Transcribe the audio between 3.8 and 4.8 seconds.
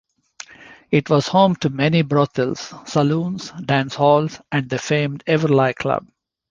halls, and the